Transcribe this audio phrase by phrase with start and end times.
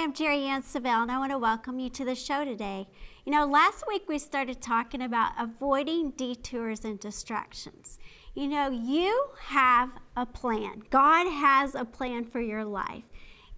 [0.00, 2.88] I'm Jerry Ann Savelle, and I want to welcome you to the show today.
[3.26, 7.98] You know, last week we started talking about avoiding detours and distractions.
[8.34, 10.84] You know, you have a plan.
[10.88, 13.04] God has a plan for your life.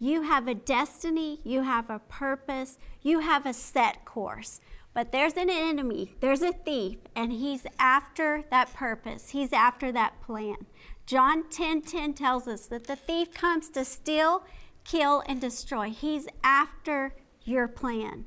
[0.01, 4.61] You have a destiny, you have a purpose, you have a set course.
[4.95, 9.30] But there's an enemy, there's a thief, and he's after that purpose.
[9.30, 10.66] He's after that plan.
[11.07, 14.45] John 10:10 10, 10 tells us that the thief comes to steal,
[14.85, 15.91] kill, and destroy.
[15.91, 17.15] He's after
[17.45, 18.25] your plan.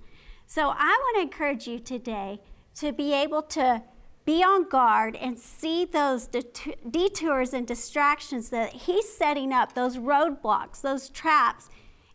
[0.48, 2.40] So I want to encourage you today
[2.76, 3.84] to be able to
[4.26, 10.82] be on guard and see those detours and distractions that he's setting up, those roadblocks,
[10.82, 11.70] those traps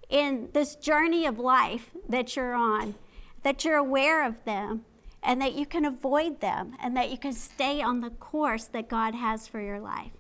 [0.09, 2.97] in this journey of life that you're on,
[3.43, 4.85] that you're aware of them
[5.23, 8.89] and that you can avoid them and that you can stay on the course that
[8.89, 10.13] God has for your life.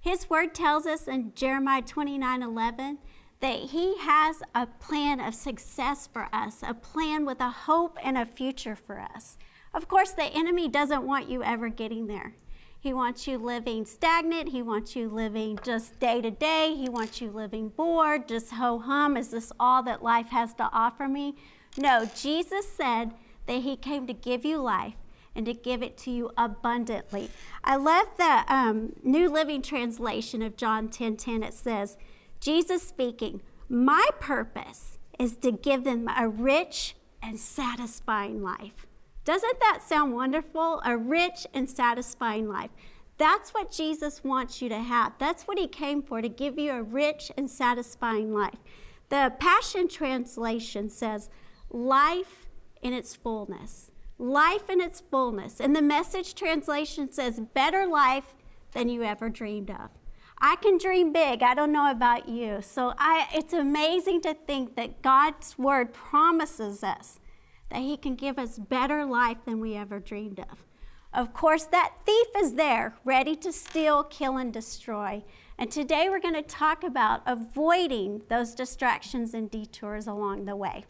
[0.00, 2.98] His word tells us in Jeremiah 29 11
[3.40, 8.18] that He has a plan of success for us, a plan with a hope and
[8.18, 9.36] a future for us.
[9.74, 12.34] Of course, the enemy doesn't want you ever getting there.
[12.80, 14.50] He wants you living stagnant.
[14.50, 16.74] He wants you living just day to day.
[16.76, 19.16] He wants you living bored, just ho hum.
[19.16, 21.34] Is this all that life has to offer me?
[21.76, 23.12] No, Jesus said
[23.46, 24.94] that He came to give you life
[25.34, 27.30] and to give it to you abundantly.
[27.64, 31.42] I love the um, New Living Translation of John 10 10.
[31.42, 31.96] It says,
[32.40, 38.86] Jesus speaking, My purpose is to give them a rich and satisfying life.
[39.24, 40.80] Doesn't that sound wonderful?
[40.84, 42.70] A rich and satisfying life.
[43.18, 45.14] That's what Jesus wants you to have.
[45.18, 48.58] That's what He came for, to give you a rich and satisfying life.
[49.08, 51.28] The Passion Translation says,
[51.70, 52.46] life
[52.80, 53.90] in its fullness.
[54.18, 55.60] Life in its fullness.
[55.60, 58.34] And the Message Translation says, better life
[58.72, 59.90] than you ever dreamed of.
[60.40, 61.42] I can dream big.
[61.42, 62.60] I don't know about you.
[62.62, 67.18] So I, it's amazing to think that God's word promises us
[67.70, 70.64] that He can give us better life than we ever dreamed of.
[71.12, 75.24] Of course, that thief is there, ready to steal, kill, and destroy.
[75.58, 80.84] And today we're going to talk about avoiding those distractions and detours along the way.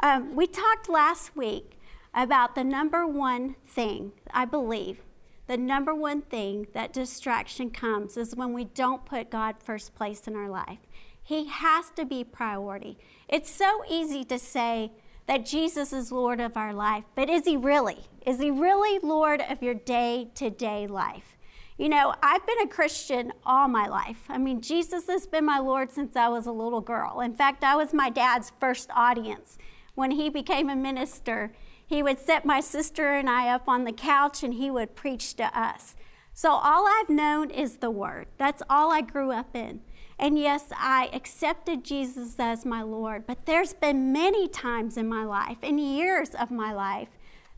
[0.00, 1.78] Um, we talked last week
[2.14, 5.00] about the number one thing, I believe,
[5.46, 10.26] the number one thing that distraction comes is when we don't put God first place
[10.26, 10.78] in our life.
[11.22, 12.98] He has to be priority.
[13.28, 14.92] It's so easy to say
[15.26, 18.06] that Jesus is Lord of our life, but is he really?
[18.24, 21.36] Is he really Lord of your day to day life?
[21.78, 24.24] You know, I've been a Christian all my life.
[24.28, 27.20] I mean, Jesus has been my Lord since I was a little girl.
[27.20, 29.58] In fact, I was my dad's first audience.
[29.94, 31.52] When he became a minister,
[31.86, 35.34] he would set my sister and I up on the couch and he would preach
[35.34, 35.94] to us.
[36.32, 38.26] So all I've known is the Word.
[38.36, 39.80] That's all I grew up in.
[40.18, 45.24] And yes, I accepted Jesus as my Lord, but there's been many times in my
[45.24, 47.08] life, in years of my life,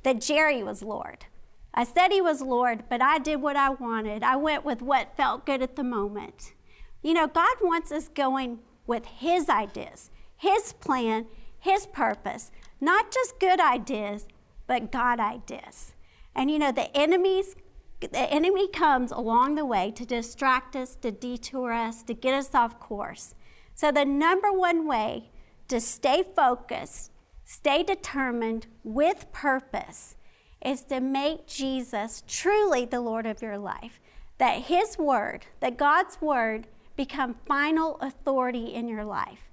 [0.02, 1.26] that Jerry was Lord.
[1.72, 4.22] I said he was Lord, but I did what I wanted.
[4.22, 6.52] I went with what felt good at the moment.
[7.02, 11.26] You know, God wants us going with His ideas, His plan,
[11.60, 12.50] His purpose,
[12.80, 14.26] not just good ideas,
[14.66, 15.94] but God ideas.
[16.34, 17.56] And you know, the enemies
[18.00, 22.54] the enemy comes along the way to distract us, to detour us, to get us
[22.54, 23.34] off course.
[23.74, 25.30] So the number one way
[25.66, 27.10] to stay focused,
[27.44, 30.14] stay determined with purpose
[30.64, 34.00] is to make Jesus truly the Lord of your life.
[34.38, 39.47] That his word, that God's word become final authority in your life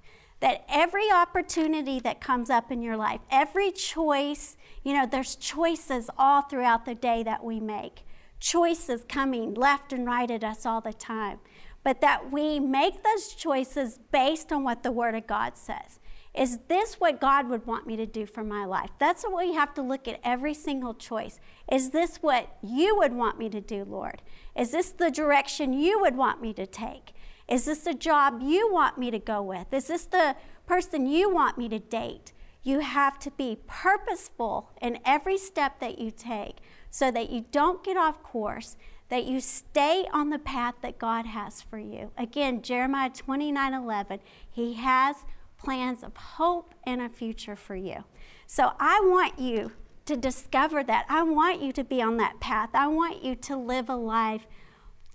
[0.46, 6.08] that every opportunity that comes up in your life, every choice, you know, there's choices
[6.16, 8.06] all throughout the day that we make,
[8.38, 11.40] choices coming left and right at us all the time,
[11.82, 15.98] but that we make those choices based on what the Word of God says.
[16.32, 18.90] Is this what God would want me to do for my life?
[19.00, 21.40] That's what we have to look at every single choice.
[21.72, 24.22] Is this what you would want me to do, Lord?
[24.56, 27.14] Is this the direction you would want me to take?
[27.48, 29.72] Is this the job you want me to go with?
[29.72, 32.32] Is this the person you want me to date?
[32.62, 36.56] You have to be purposeful in every step that you take
[36.90, 38.76] so that you don't get off course,
[39.08, 42.10] that you stay on the path that God has for you.
[42.18, 44.18] Again, Jeremiah 29 11,
[44.50, 45.24] He has
[45.58, 48.04] plans of hope and a future for you.
[48.48, 49.72] So I want you
[50.06, 51.06] to discover that.
[51.08, 52.70] I want you to be on that path.
[52.74, 54.46] I want you to live a life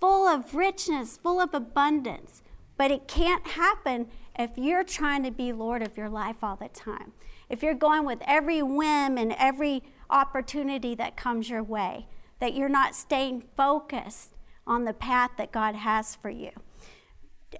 [0.02, 2.42] full of richness, full of abundance.
[2.76, 6.70] But it can't happen if you're trying to be Lord of your life all the
[6.70, 7.12] time.
[7.48, 12.08] If you're going with every whim and every opportunity that comes your way,
[12.40, 14.32] that you're not staying focused
[14.66, 16.50] on the path that God has for you.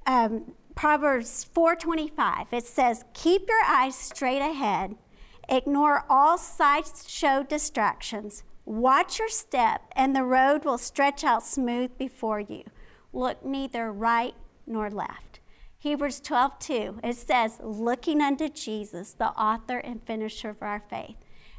[0.04, 2.52] Um, Proverbs 4:25.
[2.52, 4.96] It says, "Keep your eyes straight ahead.
[5.48, 8.42] Ignore all sideshow distractions.
[8.64, 12.64] Watch your step, and the road will stretch out smooth before you.
[13.12, 14.34] Look neither right
[14.66, 15.40] nor left."
[15.78, 17.00] Hebrews 12:2.
[17.02, 21.16] It says, "Looking unto Jesus, the author and finisher of our faith."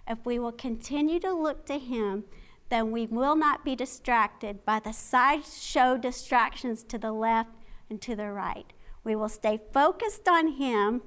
[0.07, 2.25] If we will continue to look to him,
[2.69, 7.51] then we will not be distracted by the sideshow distractions to the left
[7.89, 8.73] and to the right.
[9.03, 11.03] We will stay focused on Him,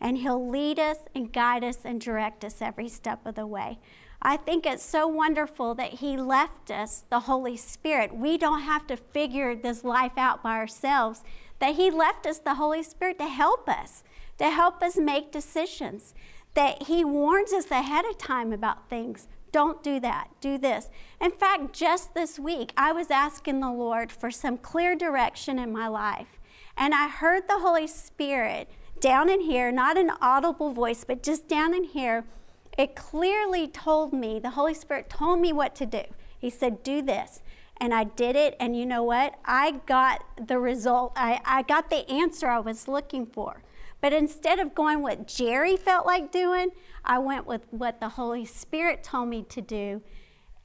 [0.00, 3.78] and He'll lead us and guide us and direct us every step of the way.
[4.22, 8.16] I think it's so wonderful that He left us the Holy Spirit.
[8.16, 11.22] We don't have to figure this life out by ourselves,
[11.58, 14.02] that He left us the Holy Spirit to help us,
[14.38, 16.14] to help us make decisions,
[16.54, 19.28] that He warns us ahead of time about things.
[19.52, 20.28] Don't do that.
[20.40, 20.90] Do this.
[21.20, 25.72] In fact, just this week, I was asking the Lord for some clear direction in
[25.72, 26.38] my life.
[26.76, 28.68] And I heard the Holy Spirit
[29.00, 32.24] down in here, not an audible voice, but just down in here.
[32.76, 36.02] It clearly told me, the Holy Spirit told me what to do.
[36.38, 37.42] He said, Do this.
[37.78, 38.56] And I did it.
[38.58, 39.34] And you know what?
[39.44, 41.12] I got the result.
[41.16, 43.62] I, I got the answer I was looking for.
[44.00, 46.70] But instead of going what Jerry felt like doing,
[47.04, 50.02] I went with what the Holy Spirit told me to do.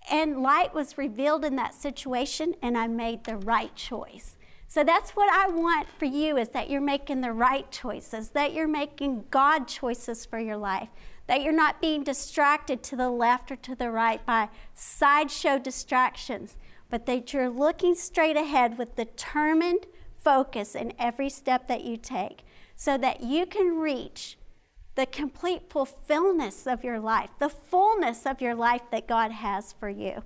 [0.09, 4.35] And light was revealed in that situation, and I made the right choice.
[4.67, 8.53] So that's what I want for you is that you're making the right choices, that
[8.53, 10.89] you're making God choices for your life,
[11.27, 16.57] that you're not being distracted to the left or to the right by sideshow distractions,
[16.89, 19.87] but that you're looking straight ahead with determined
[20.17, 22.43] focus in every step that you take
[22.75, 24.37] so that you can reach
[24.95, 29.89] the complete fulfillment of your life, the fullness of your life that God has for
[29.89, 30.23] you.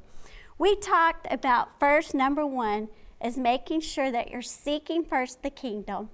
[0.57, 2.87] We talked about first, number one,
[3.23, 6.09] is making sure that you're seeking first the kingdom.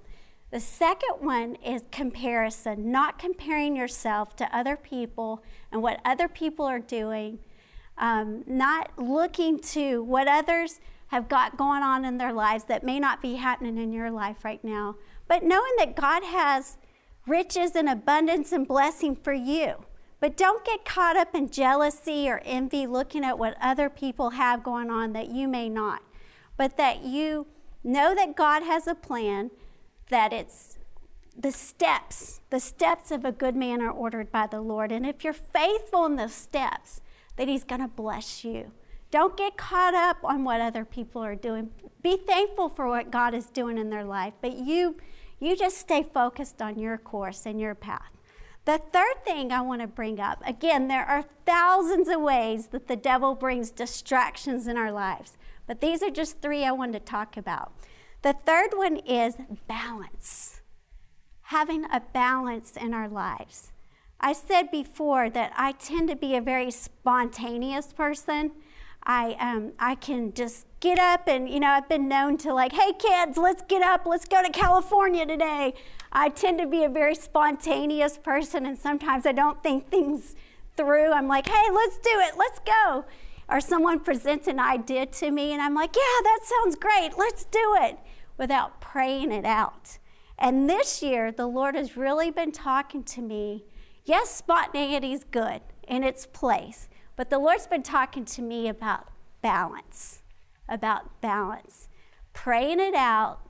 [0.52, 6.66] The second one is comparison, not comparing yourself to other people and what other people
[6.66, 7.40] are doing,
[7.98, 10.78] um, not looking to what others
[11.08, 14.44] have got going on in their lives that may not be happening in your life
[14.44, 14.96] right now,
[15.26, 16.76] but knowing that God has
[17.26, 19.84] riches and abundance and blessing for you.
[20.20, 24.62] But don't get caught up in jealousy or envy looking at what other people have
[24.62, 26.02] going on that you may not
[26.56, 27.46] but that you
[27.82, 29.50] know that God has a plan,
[30.12, 30.78] that it's
[31.36, 34.92] the steps, the steps of a good man are ordered by the Lord.
[34.92, 37.00] And if you're faithful in the steps,
[37.36, 38.72] that He's going to bless you.
[39.10, 41.70] Don't get caught up on what other people are doing.
[42.02, 44.96] Be thankful for what God is doing in their life, but you,
[45.40, 48.10] you just stay focused on your course and your path.
[48.64, 52.86] The third thing I want to bring up again, there are thousands of ways that
[52.86, 55.36] the devil brings distractions in our lives.
[55.66, 57.72] But these are just three I wanted to talk about.
[58.22, 59.34] The third one is
[59.66, 60.60] balance,
[61.42, 63.72] having a balance in our lives.
[64.20, 68.52] I said before that I tend to be a very spontaneous person.
[69.04, 72.72] I, um, I can just get up and, you know, I've been known to like,
[72.72, 75.74] hey kids, let's get up, let's go to California today.
[76.12, 80.36] I tend to be a very spontaneous person, and sometimes I don't think things
[80.76, 81.10] through.
[81.10, 83.04] I'm like, hey, let's do it, let's go
[83.48, 87.44] or someone presents an idea to me and I'm like, yeah, that sounds great, let's
[87.44, 87.98] do it,
[88.36, 89.98] without praying it out.
[90.38, 93.64] And this year, the Lord has really been talking to me.
[94.04, 99.08] Yes, spontaneity is good in its place, but the Lord's been talking to me about
[99.42, 100.22] balance,
[100.68, 101.88] about balance.
[102.32, 103.40] Praying it out.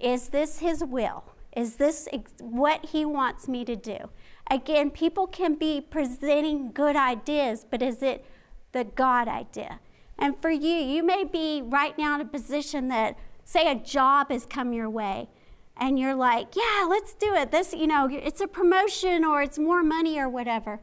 [0.00, 1.24] Is this His will?
[1.54, 2.08] Is this
[2.40, 4.10] what He wants me to do?
[4.50, 8.24] Again, people can be presenting good ideas, but is it
[8.72, 9.80] the God idea.
[10.18, 13.16] And for you, you may be right now in a position that,
[13.50, 15.28] say, a job has come your way,
[15.76, 17.50] and you're like, yeah, let's do it.
[17.50, 20.80] This, you know, it's a promotion or it's more money or whatever.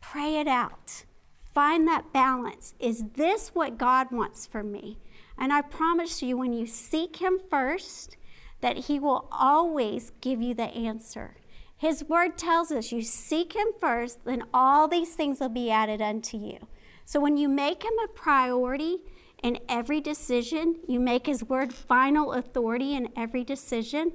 [0.00, 1.04] Pray it out.
[1.52, 2.74] Find that balance.
[2.78, 4.98] Is this what God wants for me?
[5.36, 8.16] And I promise you, when you seek Him first,
[8.62, 11.36] that He will always give you the answer.
[11.76, 16.00] His word tells us you seek Him first, then all these things will be added
[16.00, 16.66] unto you.
[17.04, 18.98] So when you make him a priority
[19.42, 24.12] in every decision, you make his word final authority in every decision,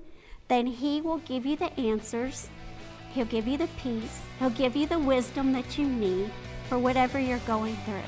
[0.47, 2.49] then he will give you the answers.
[3.13, 4.21] He'll give you the peace.
[4.39, 6.31] He'll give you the wisdom that you need
[6.69, 8.03] for whatever you're going through.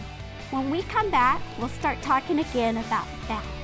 [0.51, 3.56] When we come back, we'll start talking again about that.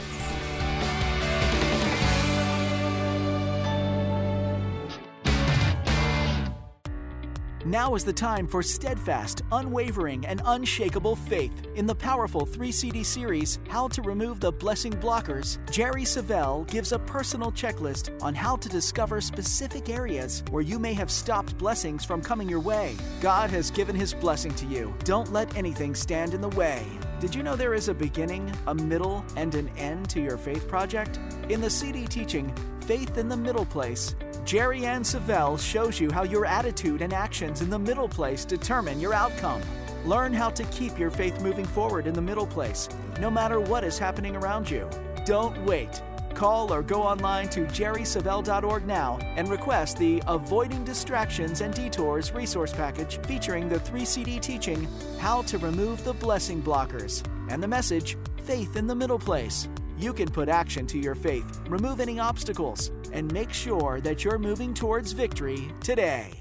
[7.74, 11.66] Now is the time for steadfast, unwavering, and unshakable faith.
[11.74, 16.92] In the powerful 3 CD series, How to Remove the Blessing Blockers, Jerry Savelle gives
[16.92, 22.06] a personal checklist on how to discover specific areas where you may have stopped blessings
[22.06, 22.96] from coming your way.
[23.22, 24.94] God has given His blessing to you.
[25.04, 26.86] Don't let anything stand in the way.
[27.20, 30.68] Did you know there is a beginning, a middle, and an end to your faith
[30.68, 31.20] project?
[31.50, 32.54] In the CD teaching,
[32.86, 34.14] Faith in the Middle Place,
[34.44, 39.00] Jerry Ann Savelle shows you how your attitude and actions in the middle place determine
[39.00, 39.62] your outcome.
[40.04, 42.90] Learn how to keep your faith moving forward in the middle place,
[43.22, 44.90] no matter what is happening around you.
[45.26, 46.02] Don't wait.
[46.34, 52.74] Call or go online to jerrysavelle.org now and request the Avoiding Distractions and Detours resource
[52.74, 58.18] package featuring the 3 CD teaching How to Remove the Blessing Blockers and the message
[58.44, 59.70] Faith in the Middle Place.
[59.98, 64.40] You can put action to your faith, remove any obstacles, and make sure that you're
[64.40, 66.32] moving towards victory today.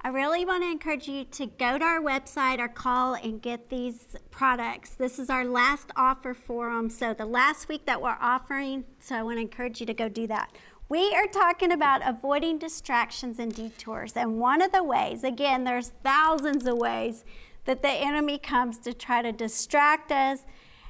[0.00, 3.70] I really want to encourage you to go to our website or call and get
[3.70, 4.90] these products.
[4.90, 6.90] This is our last offer for them.
[6.90, 10.08] So, the last week that we're offering, so I want to encourage you to go
[10.08, 10.52] do that.
[10.88, 14.12] We are talking about avoiding distractions and detours.
[14.12, 17.24] And one of the ways, again, there's thousands of ways
[17.64, 20.44] that the enemy comes to try to distract us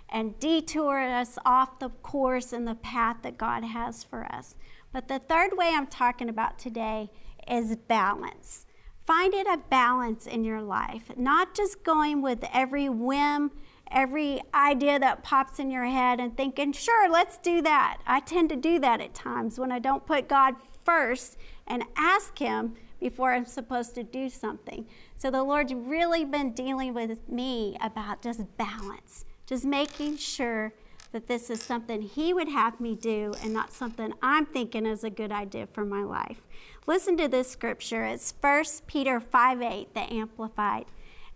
[0.09, 4.57] and detour us off the course and the path that God has for us.
[4.93, 7.11] But the third way I'm talking about today
[7.49, 8.67] is balance.
[9.05, 13.53] Find it a balance in your life, not just going with every whim,
[13.91, 17.99] every idea that pops in your head and thinking, sure, let's do that.
[18.07, 21.37] I tend to do that at times when I don't put God first
[21.67, 24.87] and ask Him before I'm supposed to do something.
[25.17, 30.73] So the Lord's really been dealing with me about just balance just making sure
[31.13, 35.05] that this is something He would have me do and not something I'm thinking is
[35.05, 36.43] a good idea for my life.
[36.87, 38.05] Listen to this scripture.
[38.05, 40.87] It's 1 Peter 5 8, the Amplified.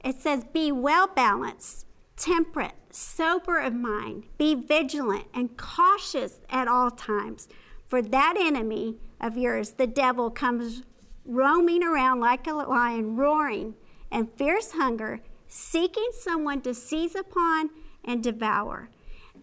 [0.04, 1.86] It says, Be well balanced,
[2.16, 7.48] temperate, sober of mind, be vigilant, and cautious at all times.
[7.86, 10.82] For that enemy of yours, the devil, comes
[11.24, 13.74] roaming around like a lion, roaring
[14.10, 17.70] and fierce hunger, seeking someone to seize upon
[18.04, 18.88] and devour.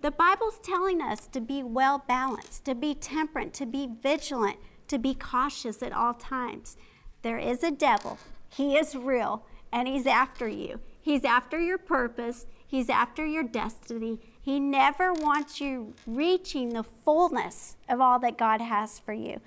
[0.02, 4.98] The Bible's telling us to be well balanced, to be temperate, to be vigilant, to
[4.98, 6.78] be cautious at all times.
[7.24, 10.80] There is a devil, he is real, and he's after you.
[11.02, 14.20] He's after your purpose, he's after your destiny.
[14.40, 19.42] He never wants you reaching the fullness of all that God has for you.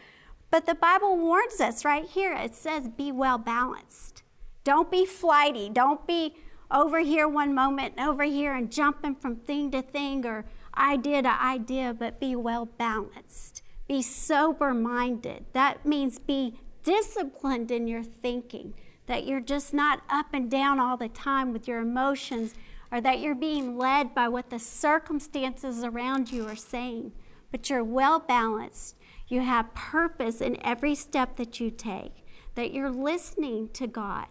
[0.51, 4.23] But the Bible warns us right here it says, be well balanced.
[4.65, 6.35] Don't be flighty, don't be
[6.71, 10.45] over here one moment and over here and jumping from thing to thing or
[10.77, 13.63] idea to idea, but be well balanced.
[13.89, 15.47] Be sober minded.
[15.53, 18.75] That means be disciplined in your thinking,
[19.07, 22.55] that you're just not up and down all the time with your emotions,
[22.93, 27.13] or that you're being led by what the circumstances around you are saying,
[27.51, 28.97] but you're well balanced.
[29.29, 32.25] You have purpose in every step that you take,
[32.55, 34.27] that you're listening to God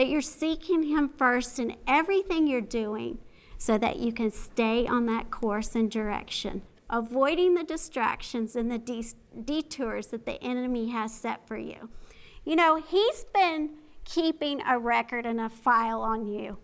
[0.00, 3.18] that you're seeking Him first in everything you're doing
[3.58, 8.78] so that you can stay on that course and direction, avoiding the distractions and the
[8.78, 9.12] de-
[9.44, 11.90] detours that the enemy has set for you.
[12.46, 13.72] You know, He's been
[14.06, 16.56] keeping a record and a file on you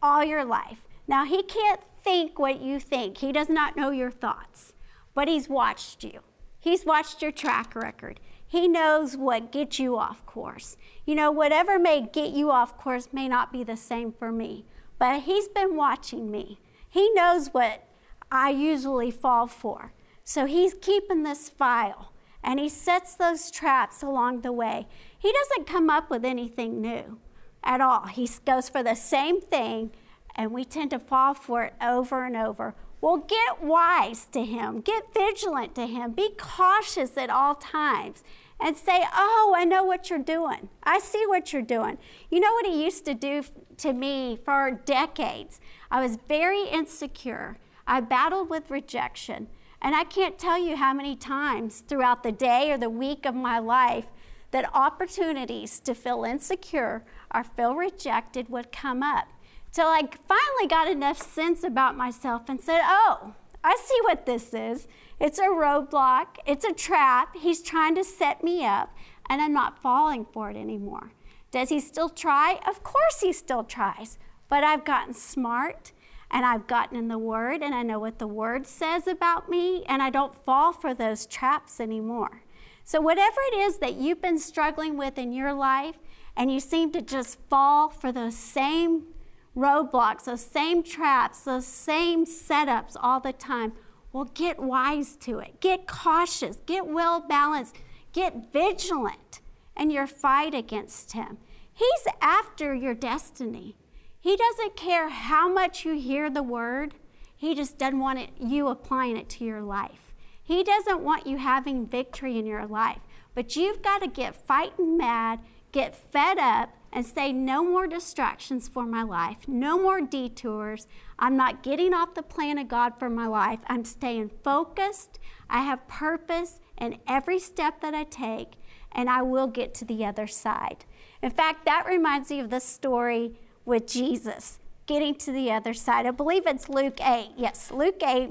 [0.00, 0.84] all your life.
[1.08, 4.72] Now, He can't think what you think, He does not know your thoughts,
[5.14, 6.20] but He's watched you.
[6.60, 8.20] He's watched your track record.
[8.54, 10.76] He knows what gets you off course.
[11.04, 14.64] You know, whatever may get you off course may not be the same for me,
[14.96, 16.60] but He's been watching me.
[16.88, 17.84] He knows what
[18.30, 19.92] I usually fall for.
[20.22, 22.12] So He's keeping this file
[22.44, 24.86] and He sets those traps along the way.
[25.18, 27.18] He doesn't come up with anything new
[27.64, 28.06] at all.
[28.06, 29.90] He goes for the same thing,
[30.36, 32.76] and we tend to fall for it over and over.
[33.04, 38.24] Well, get wise to Him, get vigilant to Him, be cautious at all times
[38.58, 40.70] and say, Oh, I know what you're doing.
[40.84, 41.98] I see what you're doing.
[42.30, 43.42] You know what he used to do
[43.76, 45.60] to me for decades?
[45.90, 47.58] I was very insecure.
[47.86, 49.48] I battled with rejection.
[49.82, 53.34] And I can't tell you how many times throughout the day or the week of
[53.34, 54.06] my life
[54.50, 59.28] that opportunities to feel insecure or feel rejected would come up.
[59.74, 64.54] Till I finally got enough sense about myself and said, Oh, I see what this
[64.54, 64.86] is.
[65.18, 67.34] It's a roadblock, it's a trap.
[67.34, 68.94] He's trying to set me up,
[69.28, 71.10] and I'm not falling for it anymore.
[71.50, 72.60] Does he still try?
[72.68, 74.16] Of course, he still tries.
[74.48, 75.90] But I've gotten smart
[76.30, 79.82] and I've gotten in the Word and I know what the Word says about me,
[79.88, 82.42] and I don't fall for those traps anymore.
[82.84, 85.96] So, whatever it is that you've been struggling with in your life,
[86.36, 89.13] and you seem to just fall for those same
[89.56, 93.72] roadblocks, those same traps, those same setups all the time,
[94.12, 95.60] well, get wise to it.
[95.60, 96.58] Get cautious.
[96.66, 97.74] Get well balanced.
[98.12, 99.40] Get vigilant
[99.76, 101.38] in your fight against him.
[101.72, 103.76] He's after your destiny.
[104.20, 106.94] He doesn't care how much you hear the word,
[107.36, 110.14] he just doesn't want it, you applying it to your life.
[110.42, 113.00] He doesn't want you having victory in your life.
[113.34, 115.40] But you've got to get fighting mad,
[115.72, 120.86] get fed up, and say, No more distractions for my life, no more detours.
[121.18, 123.60] I'm not getting off the plan of God for my life.
[123.66, 125.18] I'm staying focused.
[125.50, 128.54] I have purpose in every step that I take,
[128.92, 130.84] and I will get to the other side.
[131.20, 133.34] In fact, that reminds me of the story
[133.64, 136.06] with Jesus getting to the other side.
[136.06, 137.30] I believe it's Luke 8.
[137.36, 138.30] Yes, Luke 8.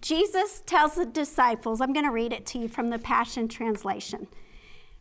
[0.00, 4.28] Jesus tells the disciples, I'm going to read it to you from the Passion Translation.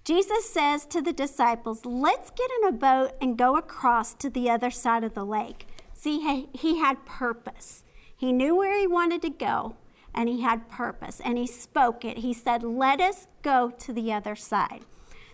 [0.04, 4.50] Jesus says to the disciples, Let's get in a boat and go across to the
[4.50, 5.68] other side of the lake.
[5.94, 7.84] See, he had purpose.
[8.16, 9.76] He knew where he wanted to go,
[10.14, 12.20] and he had purpose, and he spoke it.
[12.20, 14.86] He said, Let us go to the other side.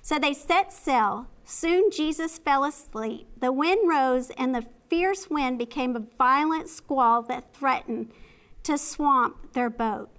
[0.02, 1.28] So they set sail.
[1.44, 3.28] Soon Jesus fell asleep.
[3.40, 8.12] The wind rose, and the fierce wind became a violent squall that threatened
[8.64, 10.10] to swamp their boat.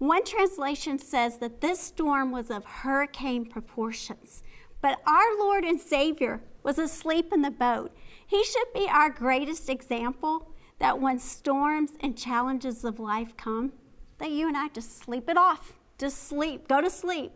[0.00, 4.42] One translation says that this storm was of hurricane proportions,
[4.80, 7.94] but our Lord and Savior was asleep in the boat.
[8.26, 13.74] He should be our greatest example that when storms and challenges of life come,
[14.16, 15.74] that you and I just sleep it off.
[15.98, 17.32] Just sleep, go to sleep,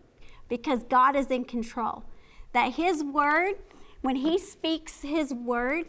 [0.49, 2.05] because God is in control.
[2.55, 3.57] That His word,
[4.01, 5.89] when He speaks His word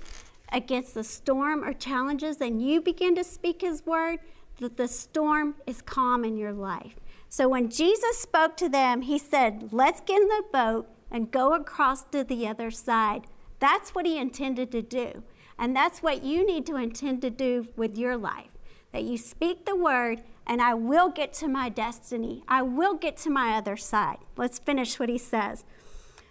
[0.56, 4.20] against the storm or challenges, and you begin to speak His word,
[4.60, 6.96] that the storm is calm in your life.
[7.28, 11.54] So when Jesus spoke to them, he said, Let's get in the boat and go
[11.54, 13.28] across to the other side.
[13.60, 15.24] That's what he intended to do.
[15.58, 18.52] And that's what you need to intend to do with your life.
[18.92, 22.44] That you speak the word, and I will get to my destiny.
[22.48, 24.20] I will get to my other side.
[24.38, 25.66] Let's finish what he says.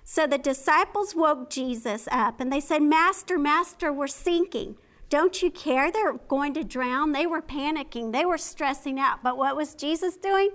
[0.05, 4.77] So the disciples woke Jesus up and they said, Master, Master, we're sinking.
[5.09, 5.91] Don't you care?
[5.91, 7.13] They're going to drown.
[7.13, 8.13] They were panicking.
[8.13, 9.23] They were stressing out.
[9.23, 10.51] But what was Jesus doing?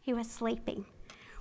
[0.00, 0.84] He was sleeping.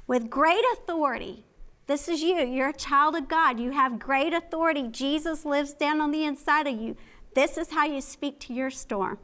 [0.07, 1.45] With great authority,
[1.87, 2.37] this is you.
[2.45, 3.59] You're a child of God.
[3.59, 4.87] You have great authority.
[4.87, 6.95] Jesus lives down on the inside of you.
[7.35, 9.17] This is how you speak to your storm.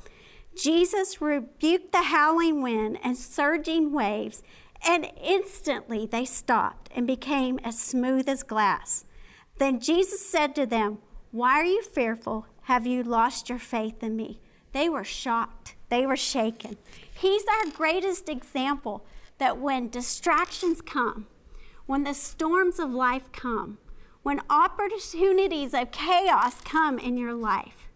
[0.56, 4.42] Jesus rebuked the howling wind and surging waves,
[4.84, 9.06] and instantly they stopped and became as smooth as glass.
[9.58, 11.00] Then Jesus said to them,
[11.32, 12.48] Why are you fearful?
[12.64, 14.40] Have you lost your faith in me?
[14.72, 15.76] They were shocked.
[15.90, 16.78] They were shaken.
[17.14, 19.06] He's our greatest example
[19.38, 21.28] that when distractions come,
[21.86, 23.78] when the storms of life come,
[24.24, 27.88] when opportunities of chaos come in your life,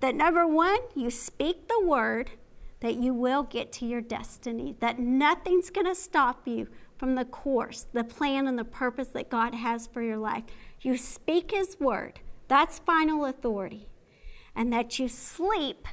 [0.00, 2.32] that number one, you speak the word
[2.80, 7.24] that you will get to your destiny, that nothing's going to stop you from the
[7.24, 10.44] course, the plan, and the purpose that God has for your life.
[10.80, 13.88] You speak His word, that's final authority
[14.58, 15.86] and that you sleep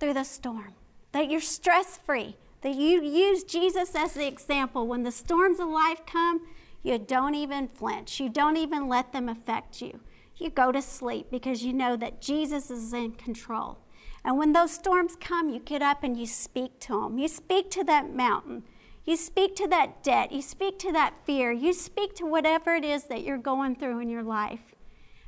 [0.00, 0.72] through the storm,
[1.12, 4.86] that you're stress free, that you use Jesus as the example.
[4.86, 6.40] When the storms of life come,
[6.82, 10.00] you don't even flinch, you don't even let them affect you.
[10.36, 13.78] You go to sleep because you know that Jesus is in control.
[14.24, 17.18] And when those storms come, you get up and you speak to them.
[17.18, 18.62] You speak to that mountain.
[19.04, 20.30] You speak to that debt.
[20.30, 21.50] You speak to that fear.
[21.50, 24.72] You speak to whatever it is that you're going through in your life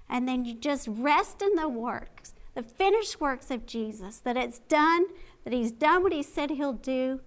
[0.09, 4.59] and then you just rest in the works, the finished works of Jesus, that it's
[4.61, 5.07] done,
[5.45, 7.21] that He's done what He said He'll do,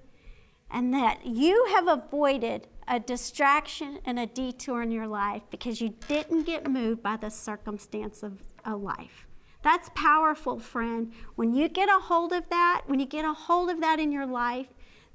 [0.69, 5.95] and that you have avoided a distraction and a detour in your life because you
[6.07, 9.26] didn't get moved by the circumstance of a life.
[9.67, 11.11] That's powerful, friend.
[11.35, 14.13] When you get a hold of that, when you get a hold of that in
[14.13, 14.67] your life,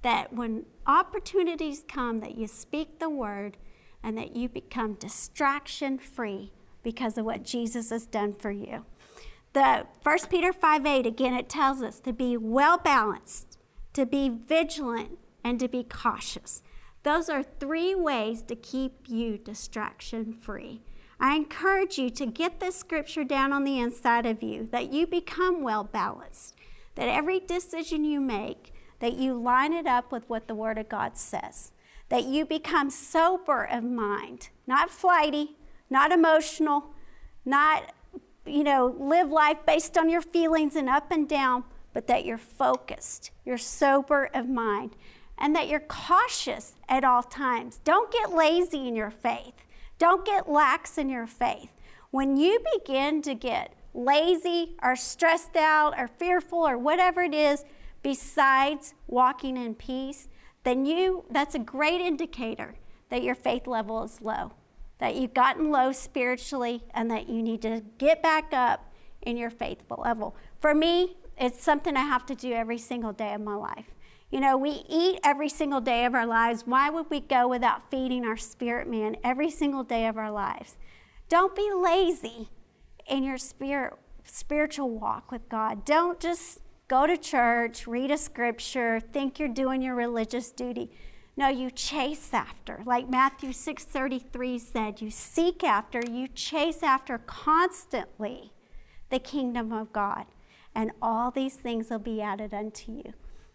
[0.02, 3.56] that when opportunities come, that you speak the word
[4.02, 8.84] and that you become distraction free because of what Jesus has done for you.
[9.54, 13.56] The 1 Peter 5 8, again, it tells us to be well balanced,
[13.94, 16.62] to be vigilant, and to be cautious.
[17.04, 20.82] Those are three ways to keep you distraction free.
[21.22, 25.06] I encourage you to get this scripture down on the inside of you, that you
[25.06, 26.56] become well balanced,
[26.96, 30.88] that every decision you make, that you line it up with what the Word of
[30.88, 31.70] God says,
[32.08, 35.56] that you become sober of mind, not flighty,
[35.88, 36.86] not emotional,
[37.44, 37.94] not,
[38.44, 42.36] you know, live life based on your feelings and up and down, but that you're
[42.36, 44.96] focused, you're sober of mind,
[45.38, 47.80] and that you're cautious at all times.
[47.84, 49.54] Don't get lazy in your faith.
[50.02, 51.70] Don't get lax in your faith.
[52.10, 57.64] When you begin to get lazy or stressed out or fearful or whatever it is,
[58.02, 60.26] besides walking in peace,
[60.64, 62.74] then you that's a great indicator
[63.10, 64.50] that your faith level is low,
[64.98, 69.50] that you've gotten low spiritually and that you need to get back up in your
[69.50, 70.34] faithful level.
[70.60, 73.94] For me, it's something I have to do every single day of my life.
[74.32, 76.62] You know, we eat every single day of our lives.
[76.66, 80.78] Why would we go without feeding our spirit man every single day of our lives?
[81.28, 82.48] Don't be lazy
[83.06, 83.92] in your spirit
[84.24, 85.84] spiritual walk with God.
[85.84, 90.90] Don't just go to church, read a scripture, think you're doing your religious duty.
[91.36, 92.82] No, you chase after.
[92.86, 98.54] Like Matthew 6:33 said, you seek after, you chase after constantly
[99.10, 100.24] the kingdom of God,
[100.74, 103.12] and all these things will be added unto you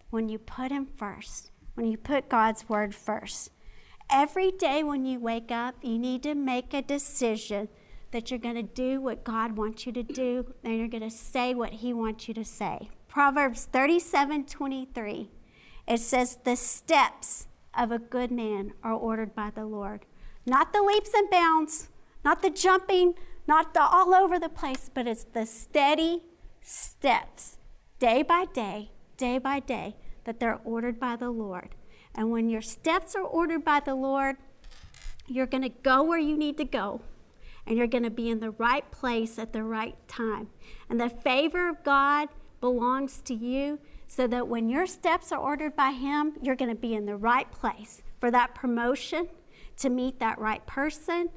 [0.09, 3.51] when you put him first, when you put God's word first.
[4.09, 7.67] Every day when you wake up, you need to make a decision
[8.11, 11.09] that you're going to do what God wants you to do and you're going to
[11.09, 12.89] say what he wants you to say.
[13.07, 15.29] Proverbs 37 23,
[15.87, 20.05] it says, The steps of a good man are ordered by the Lord.
[20.45, 21.89] Not the leaps and bounds,
[22.23, 23.15] not the jumping,
[23.47, 26.23] not the all over the place, but it's the steady
[26.61, 27.57] steps,
[27.99, 31.75] day by day, day by day, that they're ordered by the Lord.
[32.15, 34.37] And when your steps are ordered by the Lord,
[35.27, 37.01] you're going to go where you need to go
[37.67, 40.47] and you're going to be in the right place at the right time.
[40.89, 42.29] And the favor of God
[42.61, 46.75] belongs to you so that when your steps are ordered by Him, you're going to
[46.75, 49.27] be in the right place for that promotion,
[49.77, 51.29] to meet that right person,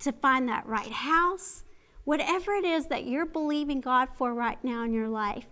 [0.00, 1.64] to find that right house.
[2.04, 5.46] Whatever it is that you're believing God for right now in your life,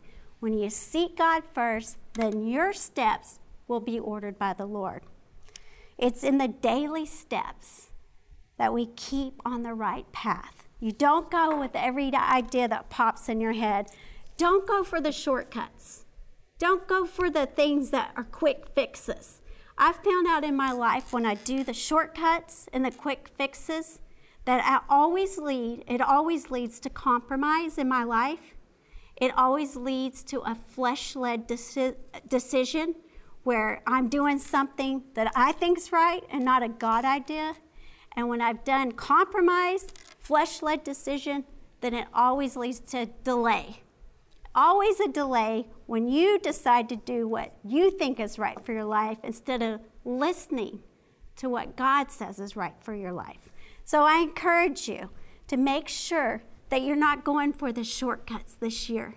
[0.47, 5.03] when you seek God first, then your steps will be ordered by the Lord.
[5.99, 7.89] It's in the daily steps
[8.57, 10.69] that we keep on the right path.
[10.79, 13.89] You don't go with every idea that pops in your head.
[14.37, 16.05] Don't go for the shortcuts.
[16.61, 19.43] Don't go for the things that are quick fixes.
[19.77, 23.99] I've found out in my life when I do the shortcuts and the quick fixes
[24.45, 28.56] that I always lead, it always leads to compromise in my life.
[29.17, 31.97] It always leads to a flesh led deci-
[32.29, 32.95] decision
[33.45, 37.55] where I'm doing something that I think's right and not a God idea.
[38.15, 39.87] And when I've done compromise,
[40.19, 41.45] flesh led decision,
[41.81, 43.83] then it always leads to delay.
[44.55, 48.85] Always a delay when you decide to do what you think is right for your
[48.85, 50.81] life instead of listening
[51.37, 53.53] to what God says is right for your life.
[53.85, 55.11] So I encourage you
[55.49, 59.15] to make sure that you're not going for the shortcuts this year,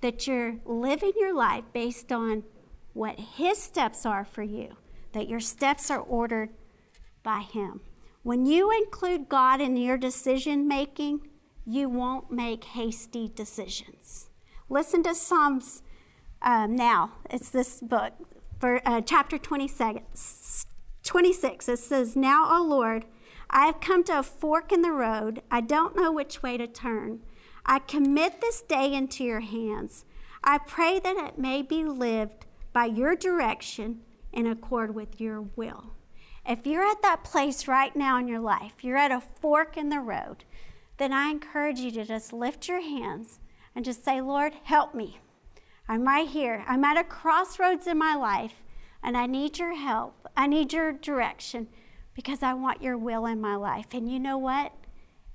[0.00, 2.44] that you're living your life based on
[2.92, 4.76] what His steps are for you,
[5.12, 6.50] that your steps are ordered
[7.22, 7.80] by Him.
[8.22, 11.28] When you include God in your decision making,
[11.66, 14.28] you won't make hasty decisions.
[14.68, 15.82] Listen to Psalms
[16.42, 17.12] um, now.
[17.30, 18.12] It's this book,
[18.58, 20.66] for uh, chapter 26.
[21.02, 21.68] 26.
[21.68, 23.06] It says, Now, O Lord,
[23.52, 25.42] I have come to a fork in the road.
[25.50, 27.20] I don't know which way to turn.
[27.66, 30.04] I commit this day into your hands.
[30.44, 35.92] I pray that it may be lived by your direction in accord with your will.
[36.46, 39.88] If you're at that place right now in your life, you're at a fork in
[39.88, 40.44] the road,
[40.96, 43.40] then I encourage you to just lift your hands
[43.74, 45.18] and just say, Lord, help me.
[45.88, 46.64] I'm right here.
[46.68, 48.62] I'm at a crossroads in my life,
[49.02, 50.28] and I need your help.
[50.36, 51.68] I need your direction
[52.20, 53.94] because I want your will in my life.
[53.94, 54.74] And you know what?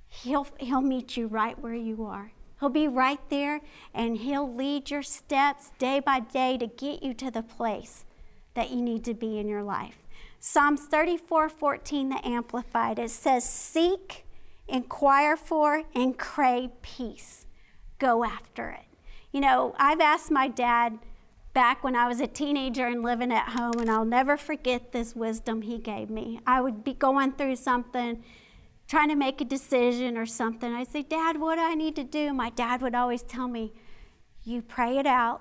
[0.06, 2.30] He'll, he'll meet you right where you are.
[2.60, 3.60] He'll be right there
[3.92, 8.04] and he'll lead your steps day by day to get you to the place
[8.54, 9.96] that you need to be in your life.
[10.38, 14.24] Psalms 34 14, the Amplified, it says, Seek,
[14.68, 17.46] inquire for, and crave peace.
[17.98, 18.84] Go after it.
[19.32, 21.00] You know, I've asked my dad
[21.56, 25.16] back when I was a teenager and living at home, and I'll never forget this
[25.16, 26.38] wisdom he gave me.
[26.46, 28.22] I would be going through something,
[28.86, 30.70] trying to make a decision or something.
[30.70, 32.34] I'd say, Dad, what do I need to do?
[32.34, 33.72] My dad would always tell me,
[34.44, 35.40] You pray it out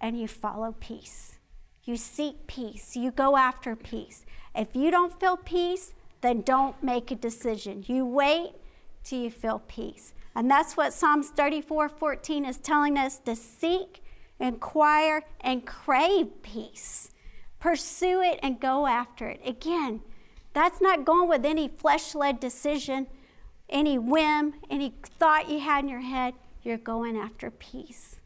[0.00, 1.38] and you follow peace.
[1.84, 2.96] You seek peace.
[2.96, 4.26] You go after peace.
[4.52, 7.84] If you don't feel peace, then don't make a decision.
[7.86, 8.50] You wait
[9.04, 10.12] till you feel peace.
[10.34, 14.02] And that's what Psalms 34 14 is telling us to seek
[14.40, 17.10] inquire, and crave peace.
[17.58, 19.40] Pursue it and go after it.
[19.44, 20.00] Again,
[20.52, 23.06] that's not going with any flesh led decision,
[23.68, 26.34] any whim, any thought you had in your head.
[26.62, 28.16] You're going after peace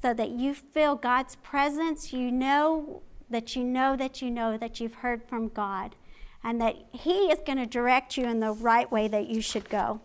[0.00, 2.12] so that you feel God's presence.
[2.12, 5.96] You know that you know that you know that you've heard from God.
[6.44, 9.68] and that He is going to direct you in the right way that you should
[9.70, 10.00] go.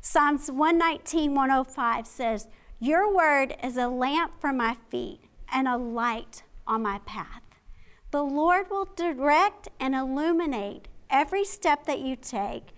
[0.00, 2.48] Psalms 119, 105 says,
[2.84, 5.20] Your word is a lamp for my feet
[5.50, 7.40] and a light on my path.
[8.10, 12.74] The Lord will direct and illuminate every step that you take,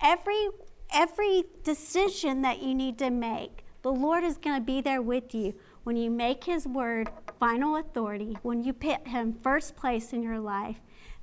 [0.00, 0.50] every,
[0.94, 3.64] every decision that you need to make.
[3.82, 7.74] The Lord is going to be there with you when you make His word final
[7.74, 10.76] authority, when you put Him first place in your life,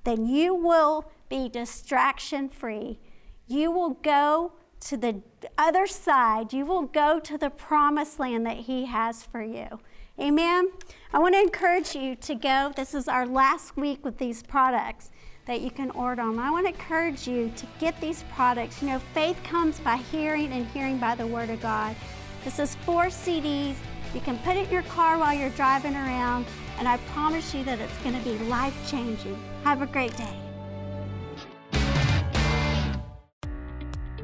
[0.04, 3.00] then you will be distraction free.
[3.48, 4.52] You will go
[4.86, 5.22] to the
[5.58, 6.54] other side.
[6.54, 9.80] You will go to the promised land that He has for you.
[10.20, 10.70] Amen.
[11.12, 12.72] I want to encourage you to go.
[12.76, 15.12] This is our last week with these products
[15.46, 16.40] that you can order them.
[16.40, 18.82] I want to encourage you to get these products.
[18.82, 21.96] You know, faith comes by hearing and hearing by the Word of God.
[22.44, 23.76] This is four CDs.
[24.14, 26.46] You can put it in your car while you're driving around,
[26.80, 29.38] and I promise you that it's going to be life changing.
[29.64, 30.45] Have a great day.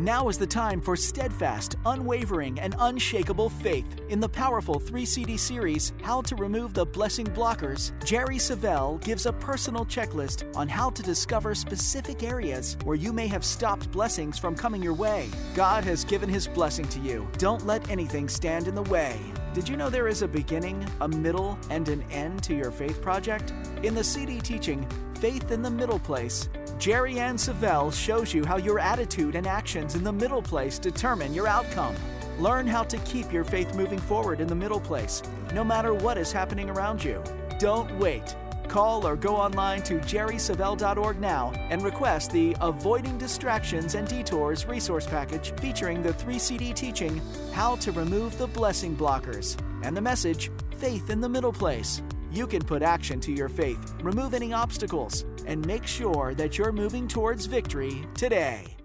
[0.01, 3.85] Now is the time for steadfast, unwavering, and unshakable faith.
[4.09, 9.27] In the powerful 3 CD series, How to Remove the Blessing Blockers, Jerry Savelle gives
[9.27, 14.39] a personal checklist on how to discover specific areas where you may have stopped blessings
[14.39, 15.29] from coming your way.
[15.53, 17.27] God has given His blessing to you.
[17.37, 19.19] Don't let anything stand in the way.
[19.53, 23.03] Did you know there is a beginning, a middle, and an end to your faith
[23.03, 23.53] project?
[23.83, 24.83] In the CD teaching,
[25.19, 26.49] Faith in the Middle Place,
[26.81, 31.31] Jerry Ann Savelle shows you how your attitude and actions in the middle place determine
[31.31, 31.95] your outcome.
[32.39, 35.21] Learn how to keep your faith moving forward in the middle place,
[35.53, 37.21] no matter what is happening around you.
[37.59, 38.35] Don't wait.
[38.67, 45.05] Call or go online to jerrysavelle.org now and request the Avoiding Distractions and Detours resource
[45.05, 47.21] package featuring the 3 CD teaching
[47.53, 52.01] How to Remove the Blessing Blockers and the message Faith in the Middle Place.
[52.31, 56.71] You can put action to your faith, remove any obstacles, and make sure that you're
[56.71, 58.77] moving towards victory today.